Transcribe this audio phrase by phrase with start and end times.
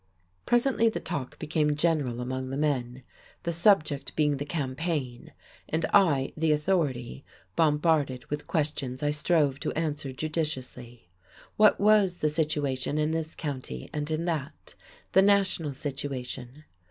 [0.47, 3.03] Presently the talk became general among the men,
[3.43, 5.31] the subject being the campaign,
[5.69, 7.23] and I the authority,
[7.55, 11.11] bombarded with questions I strove to answer judicially.
[11.55, 14.73] What was the situation in this county and in that?
[15.11, 16.63] the national situation?